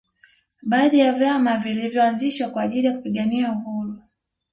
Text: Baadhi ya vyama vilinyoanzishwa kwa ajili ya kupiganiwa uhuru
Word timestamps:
Baadhi 0.63 0.99
ya 0.99 1.13
vyama 1.13 1.57
vilinyoanzishwa 1.57 2.49
kwa 2.49 2.61
ajili 2.63 2.87
ya 2.87 2.93
kupiganiwa 2.97 3.51
uhuru 3.51 3.97